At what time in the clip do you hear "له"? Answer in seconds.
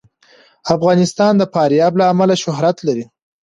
1.99-2.05